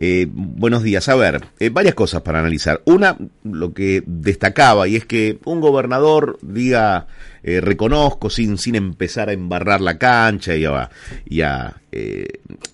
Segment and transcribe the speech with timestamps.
[0.00, 1.08] Eh, buenos días.
[1.08, 2.80] A ver, eh, varias cosas para analizar.
[2.84, 7.08] Una, lo que destacaba, y es que un gobernador diga,
[7.42, 10.88] eh, reconozco sin, sin empezar a embarrar la cancha y a,
[11.24, 11.74] y a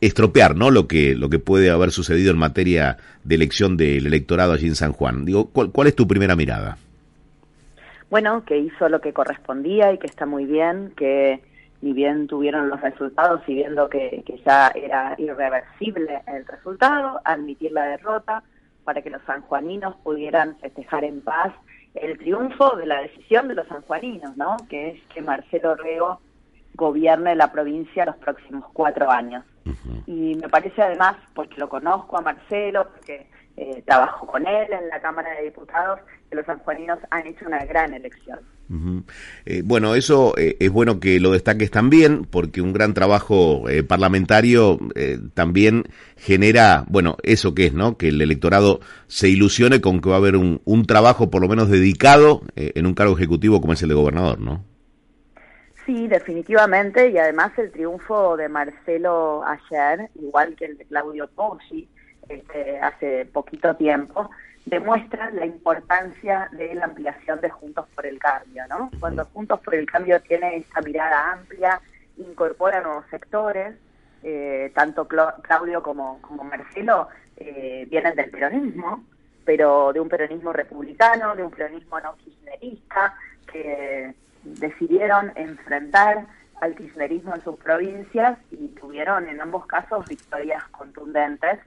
[0.00, 0.72] estropear ¿no?
[0.72, 4.74] lo, que, lo que puede haber sucedido en materia de elección del electorado allí en
[4.74, 5.24] San Juan.
[5.24, 6.76] Digo, ¿cuál, cuál es tu primera mirada?
[8.10, 11.40] Bueno, que hizo lo que correspondía y que está muy bien, que
[11.82, 17.84] ni bien tuvieron los resultados y viendo que, ya era irreversible el resultado, admitir la
[17.86, 18.42] derrota
[18.84, 21.52] para que los sanjuaninos pudieran festejar en paz
[21.94, 24.56] el triunfo de la decisión de los sanjuaninos, ¿no?
[24.70, 26.20] Que es que Marcelo Rego
[26.74, 29.44] gobierne la provincia los próximos cuatro años.
[30.06, 34.88] Y me parece además, porque lo conozco a Marcelo, porque eh, trabajo con él en
[34.88, 38.40] la Cámara de Diputados, que los sanjuaninos han hecho una gran elección.
[39.44, 43.82] Eh, bueno, eso eh, es bueno que lo destaques también, porque un gran trabajo eh,
[43.82, 44.78] parlamentario
[45.34, 45.84] también
[46.16, 47.96] genera, bueno, eso que es, ¿no?
[47.96, 51.68] Que el electorado se ilusione con que va a haber un, trabajo por lo menos
[51.68, 54.64] dedicado en un cargo ejecutivo como es el de gobernador, ¿no?
[55.86, 61.88] Sí, definitivamente, y además el triunfo de Marcelo ayer, igual que el de Claudio Poggi,
[62.28, 64.30] este, hace poquito tiempo,
[64.64, 68.90] demuestra la importancia de la ampliación de Juntos por el Cambio, ¿no?
[69.00, 71.80] Cuando Juntos por el Cambio tiene esta mirada amplia,
[72.16, 73.74] incorpora nuevos sectores,
[74.22, 79.04] eh, tanto Claudio como, como Marcelo eh, vienen del peronismo,
[79.44, 83.14] pero de un peronismo republicano, de un peronismo no kirchnerista,
[83.50, 86.26] que decidieron enfrentar
[86.60, 91.58] al kirchnerismo en sus provincias y tuvieron en ambos casos victorias contundentes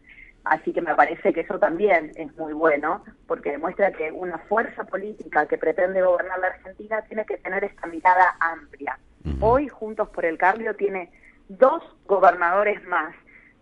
[0.46, 4.84] Así que me parece que eso también es muy bueno, porque demuestra que una fuerza
[4.84, 9.00] política que pretende gobernar la Argentina tiene que tener esta mirada amplia.
[9.42, 11.12] Hoy Juntos por el Cambio tiene
[11.50, 13.16] dos gobernadores más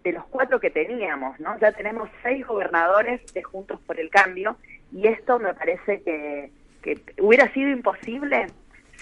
[0.03, 1.57] de los cuatro que teníamos, ¿no?
[1.59, 4.57] Ya tenemos seis gobernadores de Juntos por el Cambio
[4.91, 8.47] y esto me parece que, que hubiera sido imposible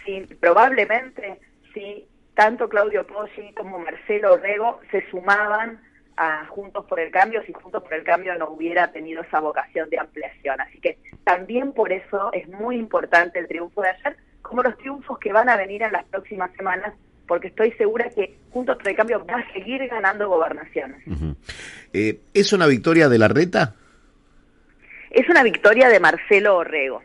[0.06, 1.40] si probablemente
[1.74, 5.82] si tanto Claudio Poggi como Marcelo Rego se sumaban
[6.18, 9.90] a Juntos por el Cambio si Juntos por el Cambio no hubiera tenido esa vocación
[9.90, 10.60] de ampliación.
[10.62, 15.20] Así que también por eso es muy importante el triunfo de ayer, como los triunfos
[15.20, 16.94] que van a venir en las próximas semanas,
[17.28, 21.02] porque estoy segura que Juntos por el Cambio va a seguir ganando gobernaciones.
[21.94, 23.76] Eh, ¿Es una victoria de la reta?
[25.12, 27.02] Es una victoria de Marcelo Orrego.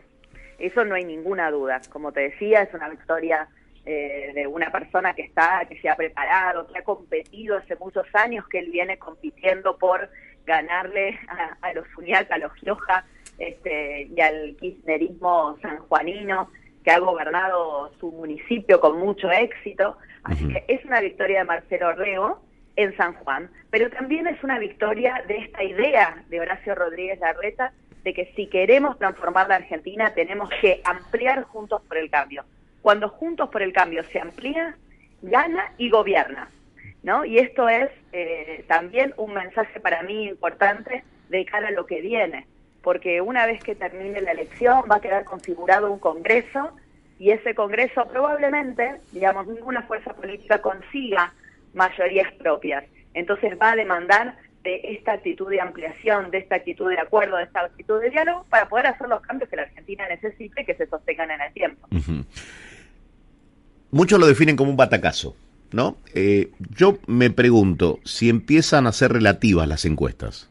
[0.59, 1.81] Eso no hay ninguna duda.
[1.91, 3.47] Como te decía, es una victoria
[3.89, 8.05] eh, de una persona que está, que se ha preparado, que ha competido hace muchos
[8.13, 10.09] años, que él viene compitiendo por
[10.45, 11.17] ganarle
[11.61, 13.05] a, los Uñac, a los Gioja
[13.37, 16.51] este, y al kirchnerismo sanjuanino,
[16.83, 19.97] que ha gobernado su municipio con mucho éxito.
[20.23, 22.41] Así que es una victoria de Marcelo Orrego
[22.75, 27.71] en San Juan, pero también es una victoria de esta idea de Horacio Rodríguez Larreta
[28.03, 32.43] de que si queremos transformar la Argentina tenemos que ampliar juntos por el cambio
[32.87, 34.77] cuando Juntos por el Cambio se amplía,
[35.21, 36.47] gana y gobierna.
[37.03, 37.25] ¿no?
[37.25, 41.99] Y esto es eh, también un mensaje para mí importante de cara a lo que
[41.99, 42.47] viene,
[42.81, 46.77] porque una vez que termine la elección va a quedar configurado un Congreso
[47.19, 51.33] y ese Congreso probablemente, digamos, ninguna fuerza política consiga
[51.73, 52.85] mayorías propias.
[53.13, 57.43] Entonces va a demandar de esta actitud de ampliación, de esta actitud de acuerdo, de
[57.43, 60.75] esta actitud de diálogo, para poder hacer los cambios que la Argentina necesite y que
[60.75, 61.85] se sostengan en el tiempo
[63.91, 65.35] muchos lo definen como un batacazo,
[65.71, 65.97] ¿no?
[66.13, 70.49] Eh, yo me pregunto si empiezan a ser relativas las encuestas.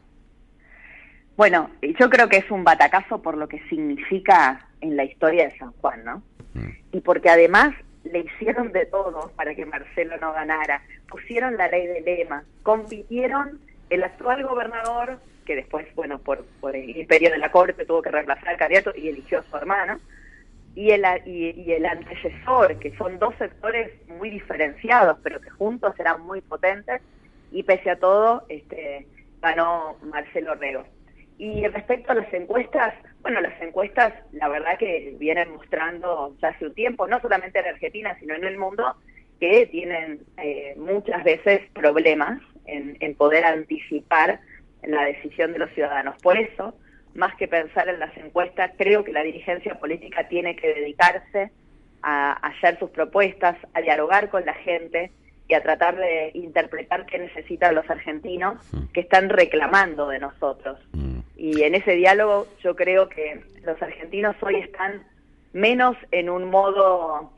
[1.35, 5.57] Bueno, yo creo que es un batacazo por lo que significa en la historia de
[5.57, 6.23] San Juan, ¿no?
[6.55, 6.69] Mm.
[6.93, 7.75] Y porque además
[8.11, 10.81] le hicieron de todo para que Marcelo no ganara.
[11.07, 13.59] Pusieron la ley de lema, compitieron
[13.89, 18.11] el actual gobernador, que después, bueno, por, por el imperio de la corte tuvo que
[18.11, 19.99] reemplazar al candidato y eligió a su hermano,
[20.77, 26.21] y el, y, el antecesor, que son dos sectores muy diferenciados, pero que juntos eran
[26.21, 27.01] muy potentes,
[27.51, 29.07] y pese a todo, este,
[29.41, 30.85] ganó Marcelo Rego.
[31.39, 32.93] Y respecto a las encuestas,
[33.23, 37.65] bueno, las encuestas, la verdad que vienen mostrando ya hace un tiempo, no solamente en
[37.65, 38.97] Argentina, sino en el mundo,
[39.39, 44.41] que tienen eh, muchas veces problemas en poder anticipar
[44.83, 46.21] la decisión de los ciudadanos.
[46.21, 46.75] Por eso,
[47.13, 51.51] más que pensar en las encuestas, creo que la dirigencia política tiene que dedicarse
[52.01, 55.11] a, hacer sus propuestas, a dialogar con la gente
[55.47, 58.59] y a tratar de interpretar qué necesitan los argentinos
[58.93, 60.79] que están reclamando de nosotros.
[60.91, 61.19] Mm.
[61.37, 65.03] Y en ese diálogo yo creo que los argentinos hoy están
[65.53, 67.31] menos en un modo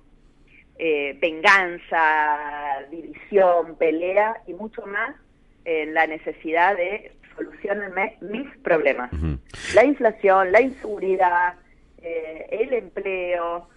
[0.77, 5.15] eh, venganza, división, pelea y mucho más
[5.65, 9.11] en la necesidad de solucionenme mis problemas.
[9.73, 11.55] La inflación, la inseguridad,
[11.97, 13.67] eh, el empleo,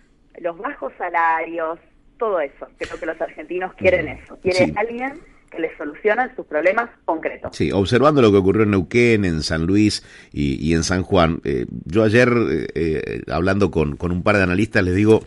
[0.41, 1.79] los bajos salarios,
[2.19, 2.67] todo eso.
[2.79, 4.38] Creo que los argentinos quieren eso.
[4.43, 5.20] Quieren alguien
[5.50, 7.55] que les solucione sus problemas concretos.
[7.55, 11.67] Sí, observando lo que ocurrió en Neuquén, en San Luis y, en San Juan, eh,
[11.85, 12.32] yo ayer,
[12.75, 15.20] eh, hablando con, con, un par de analistas, les digo,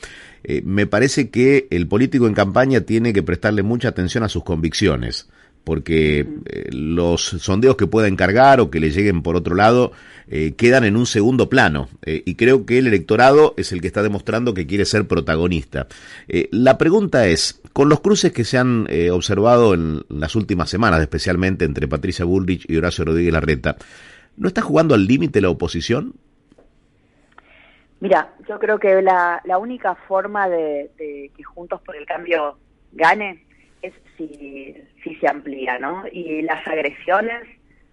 [0.63, 5.29] me parece que el político en campaña tiene que prestarle mucha atención a sus convicciones
[5.65, 9.91] porque eh, los sondeos que pueda encargar o que le lleguen por otro lado
[10.27, 13.87] eh, quedan en un segundo plano eh, y creo que el electorado es el que
[13.87, 15.87] está demostrando que quiere ser protagonista.
[16.51, 21.65] la pregunta es, con los cruces que se han observado en las últimas semanas, especialmente
[21.65, 23.75] entre Patricia Bullrich y Horacio Rodríguez Larreta,
[24.37, 26.13] ¿no está jugando al límite la oposición?
[27.99, 32.57] Mira, yo creo que la, única forma de que Juntos por el Cambio
[32.91, 33.45] gane
[34.17, 36.03] si, si se amplía, ¿no?
[36.11, 37.43] Y las agresiones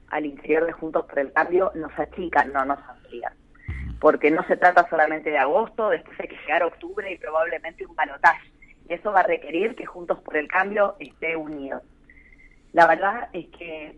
[0.08, 3.32] al interior de Juntos por el Cambio nos achican, no nos amplían.
[4.00, 7.86] Porque no se trata solamente de agosto, después hay que llegar a octubre y probablemente
[7.86, 8.50] un balotaje.
[8.88, 11.82] Y eso va a requerir que Juntos por el Cambio esté unido.
[12.72, 13.96] La verdad es que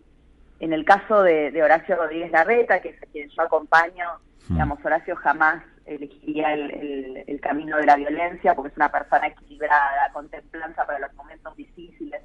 [0.60, 4.06] en el caso de, Horacio Rodríguez Larreta, que es a quien yo acompaño,
[4.48, 4.52] mm.
[4.52, 10.28] digamos, Horacio jamás elegiría el, camino de la violencia porque es una persona equilibrada, con
[10.28, 12.22] templanza para los momentos difíciles,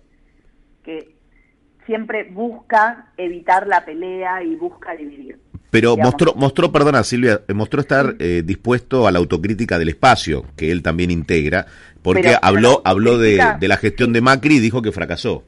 [0.84, 1.16] que
[1.86, 5.40] siempre busca evitar la pelea y busca dividir.
[5.72, 10.72] Pero mostró, mostró, perdona Silvia, mostró estar eh, dispuesto a la autocrítica del espacio, que
[10.72, 11.66] él también integra,
[12.02, 15.44] porque habló, habló de, de, la gestión de Macri y dijo que fracasó.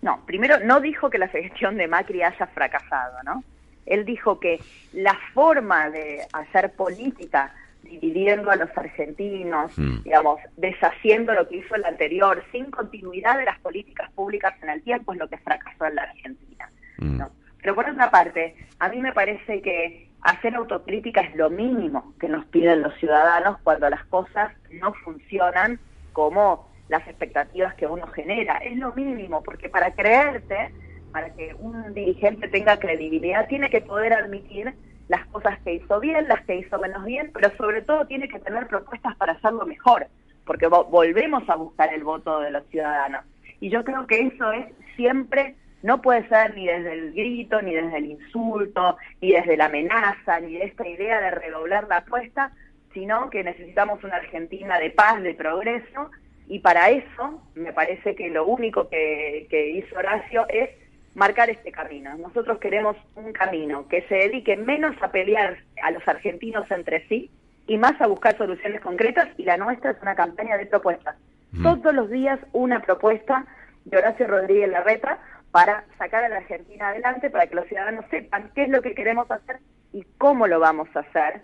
[0.00, 3.44] No, primero no dijo que la gestión de Macri haya fracasado, ¿no?
[3.86, 4.60] Él dijo que
[4.92, 10.02] la forma de hacer política dividiendo a los argentinos, mm.
[10.04, 14.82] digamos, deshaciendo lo que hizo el anterior, sin continuidad de las políticas públicas en el
[14.82, 16.70] tiempo, es lo que fracasó en la Argentina.
[16.98, 17.22] Mm.
[17.60, 22.28] Pero por otra parte, a mí me parece que hacer autocrítica es lo mínimo que
[22.28, 25.78] nos piden los ciudadanos cuando las cosas no funcionan
[26.12, 28.58] como las expectativas que uno genera.
[28.58, 30.72] Es lo mínimo, porque para creerte
[31.12, 34.74] para que un dirigente tenga credibilidad, tiene que poder admitir
[35.08, 38.38] las cosas que hizo bien, las que hizo menos bien, pero sobre todo tiene que
[38.40, 40.06] tener propuestas para hacerlo mejor,
[40.46, 43.24] porque volvemos a buscar el voto de los ciudadanos.
[43.60, 44.66] Y yo creo que eso es
[44.96, 49.66] siempre, no puede ser ni desde el grito, ni desde el insulto, ni desde la
[49.66, 52.52] amenaza, ni de esta idea de redoblar la apuesta,
[52.94, 56.10] sino que necesitamos una Argentina de paz, de progreso,
[56.48, 60.70] y para eso me parece que lo único que, que hizo Horacio es
[61.14, 62.16] marcar este camino.
[62.16, 67.30] Nosotros queremos un camino que se dedique menos a pelear a los argentinos entre sí
[67.66, 71.16] y más a buscar soluciones concretas y la nuestra es una campaña de propuestas.
[71.52, 71.62] Mm.
[71.62, 73.46] Todos los días una propuesta
[73.84, 75.18] de Horacio Rodríguez Larreta
[75.50, 78.94] para sacar a la Argentina adelante, para que los ciudadanos sepan qué es lo que
[78.94, 79.58] queremos hacer
[79.92, 81.42] y cómo lo vamos a hacer,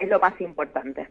[0.00, 1.08] es lo más importante.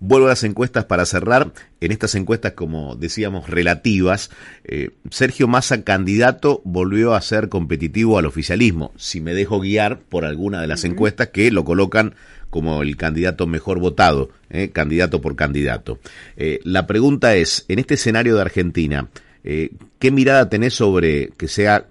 [0.00, 1.52] Vuelvo a las encuestas para cerrar.
[1.80, 4.30] En estas encuestas, como decíamos, relativas,
[4.64, 8.92] eh, Sergio Massa, candidato, volvió a ser competitivo al oficialismo.
[8.96, 12.14] Si me dejo guiar por alguna de las encuestas que lo colocan
[12.50, 15.98] como el candidato mejor votado, eh, candidato por candidato.
[16.36, 19.08] Eh, la pregunta es, en este escenario de Argentina,
[19.42, 21.86] ¿qué mirada tenés sobre que sea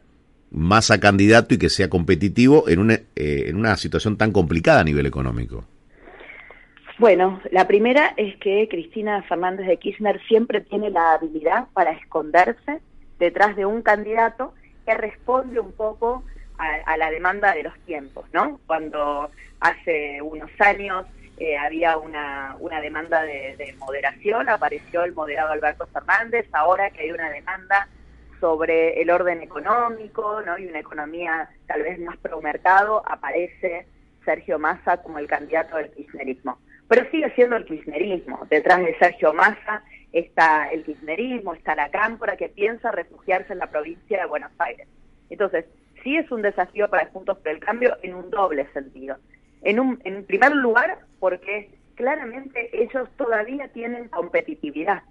[0.49, 5.05] Massa candidato y que sea competitivo en una, en una situación tan complicada a nivel
[5.05, 5.65] económico?
[6.99, 12.79] Bueno, la primera es que Cristina Fernández de Kirchner siempre tiene la habilidad para esconderse
[13.19, 16.23] detrás de un candidato que responde un poco
[16.57, 18.59] a, la demanda de los tiempos, ¿no?
[18.65, 21.05] Cuando hace unos años
[21.37, 27.11] eh, había una, una demanda de, moderación, apareció el moderado Alberto Fernández, ahora que hay
[27.11, 27.87] una demanda
[28.39, 30.57] sobre el orden económico, ¿no?
[30.57, 33.85] Y una economía tal vez más pro mercado, aparece
[34.25, 38.45] Sergio Massa como el candidato del kirchnerismo pero sigue siendo el kirchnerismo.
[38.49, 43.69] Detrás de Sergio Massa está el kirchnerismo, está la cámpora que piensa refugiarse en la
[43.69, 44.87] provincia de Buenos Aires.
[45.29, 45.65] Entonces,
[46.03, 49.17] sí es un desafío para Juntos por el Cambio en un doble sentido.
[49.63, 55.03] En, un, en primer lugar, porque claramente ellos todavía tienen competitividad.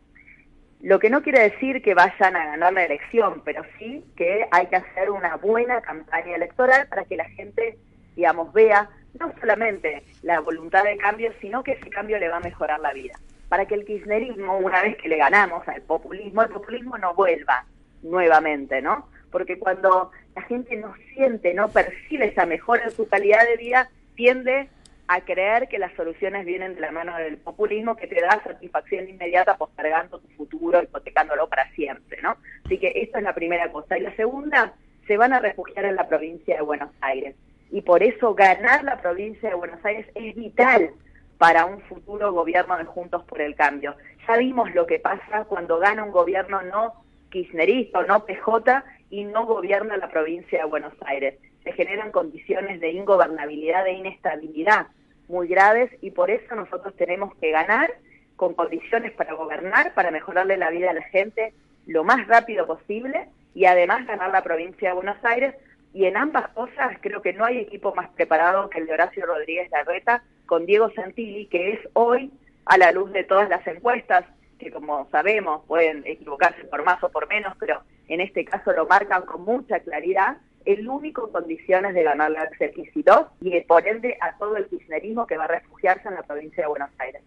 [0.81, 4.67] Lo que no quiere decir que vayan a ganar la elección, pero sí que hay
[4.67, 7.77] que hacer una buena campaña electoral para que la gente,
[8.15, 12.41] digamos, vea no solamente la voluntad de cambio, sino que ese cambio le va a
[12.41, 13.15] mejorar la vida.
[13.49, 17.65] Para que el kirchnerismo, una vez que le ganamos al populismo, el populismo no vuelva
[18.03, 19.09] nuevamente, ¿no?
[19.31, 23.91] Porque cuando la gente no siente, no percibe esa mejora en su calidad de vida,
[24.15, 24.69] tiende
[25.09, 29.09] a creer que las soluciones vienen de la mano del populismo que te da satisfacción
[29.09, 32.37] inmediata postergando tu futuro, hipotecándolo para siempre, ¿no?
[32.65, 33.97] Así que esta es la primera cosa.
[33.97, 34.75] Y la segunda,
[35.07, 37.37] se van a refugiar en la provincia de Buenos Aires.
[37.71, 40.91] Y por eso ganar la provincia de Buenos Aires es vital
[41.39, 43.97] para un futuro gobierno de Juntos por el Cambio.
[44.27, 46.95] Ya vimos lo que pasa cuando gana un gobierno no
[47.31, 51.39] kirchnerista o no PJ y no gobierna la provincia de Buenos Aires.
[51.65, 54.87] Se generan condiciones de ingobernabilidad, e inestabilidad
[55.29, 57.93] muy graves y por eso nosotros tenemos que ganar
[58.37, 61.53] con condiciones para gobernar, para mejorarle la vida a la gente
[61.87, 65.55] lo más rápido posible y además ganar la provincia de Buenos Aires.
[65.97, 69.25] Y en ambas cosas creo que no hay equipo más preparado que el de Horacio
[69.25, 72.31] Rodríguez Larreta con Diego Santilli, que es hoy,
[72.67, 74.27] a la luz de todas las encuestas,
[74.59, 78.87] que como sabemos pueden equivocarse por más o por menos, pero en este caso lo
[78.87, 80.37] marcan con mucha claridad,
[80.67, 85.27] el único en condiciones de ganar la XX2 y por ende a todo el kirchnerismo
[85.27, 87.23] que va a refugiarse en la provincia de Buenos Aires.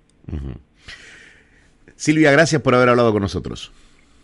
[1.95, 3.73] Silvia, gracias por haber hablado con nosotros.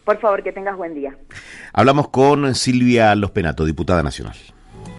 [0.05, 1.17] Por favor, que tengas buen día.
[1.74, 4.35] Hablamos con Silvia Los Penato, diputada nacional.